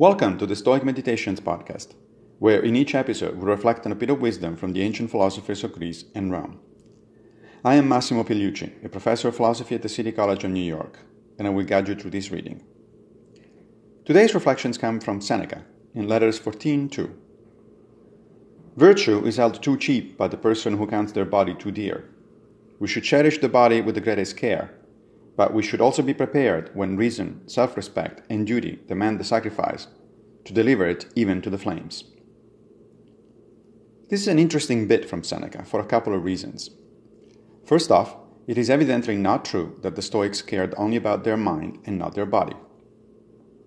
[0.00, 1.94] Welcome to the Stoic Meditations podcast,
[2.38, 5.64] where in each episode we reflect on a bit of wisdom from the ancient philosophers
[5.64, 6.60] of Greece and Rome.
[7.64, 11.00] I am Massimo Pigliucci, a professor of philosophy at the City College of New York,
[11.36, 12.62] and I will guide you through this reading.
[14.04, 15.64] Today's reflections come from Seneca
[15.96, 17.18] in Letters 14 2.
[18.76, 22.08] Virtue is held too cheap by the person who counts their body too dear.
[22.78, 24.77] We should cherish the body with the greatest care
[25.38, 29.86] but we should also be prepared when reason, self respect, and duty demand the sacrifice
[30.44, 32.02] to deliver it even to the flames.
[34.10, 36.70] This is an interesting bit from Seneca for a couple of reasons.
[37.64, 38.16] First off,
[38.48, 42.16] it is evidently not true that the Stoics cared only about their mind and not
[42.16, 42.56] their body.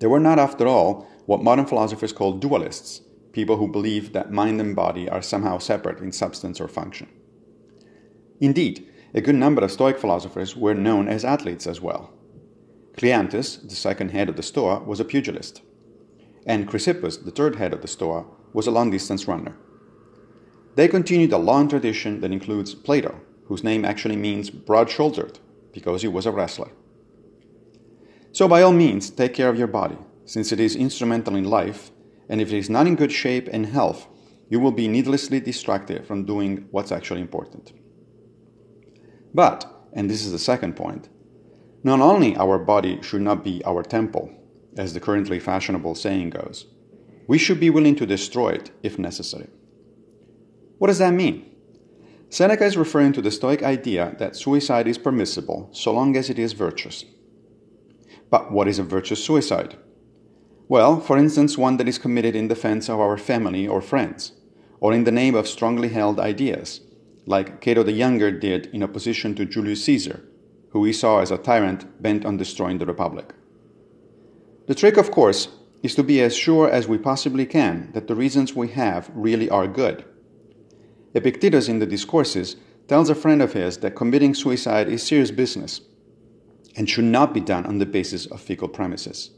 [0.00, 4.60] They were not, after all, what modern philosophers call dualists, people who believe that mind
[4.60, 7.08] and body are somehow separate in substance or function.
[8.40, 12.12] Indeed, a good number of Stoic philosophers were known as athletes as well.
[12.96, 15.62] Cleanthes, the second head of the Stoa, was a pugilist,
[16.46, 19.56] and Chrysippus, the third head of the Stoa, was a long distance runner.
[20.76, 25.38] They continued a long tradition that includes Plato, whose name actually means broad shouldered
[25.72, 26.70] because he was a wrestler.
[28.32, 31.90] So, by all means, take care of your body, since it is instrumental in life,
[32.30, 34.06] and if it is not in good shape and health,
[34.48, 37.72] you will be needlessly distracted from doing what's actually important.
[39.34, 41.08] But, and this is the second point,
[41.82, 44.30] not only our body should not be our temple,
[44.76, 46.66] as the currently fashionable saying goes,
[47.26, 49.48] we should be willing to destroy it if necessary.
[50.78, 51.46] What does that mean?
[52.28, 56.38] Seneca is referring to the Stoic idea that suicide is permissible so long as it
[56.38, 57.04] is virtuous.
[58.30, 59.76] But what is a virtuous suicide?
[60.68, 64.32] Well, for instance, one that is committed in defense of our family or friends,
[64.80, 66.80] or in the name of strongly held ideas,
[67.26, 70.24] like Cato the Younger did in opposition to Julius Caesar,
[70.70, 73.34] who he saw as a tyrant bent on destroying the Republic.
[74.66, 75.48] The trick, of course,
[75.82, 79.50] is to be as sure as we possibly can that the reasons we have really
[79.50, 80.04] are good.
[81.14, 82.56] Epictetus in the Discourses
[82.88, 85.82] tells a friend of his that committing suicide is serious business
[86.76, 89.30] and should not be done on the basis of fecal premises.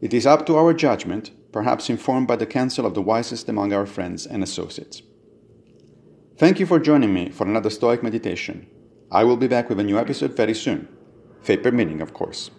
[0.00, 3.72] It is up to our judgment, perhaps informed by the counsel of the wisest among
[3.72, 5.02] our friends and associates.
[6.36, 8.66] Thank you for joining me for another Stoic meditation.
[9.12, 10.88] I will be back with a new episode very soon.
[11.42, 12.50] Fate permitting, of course.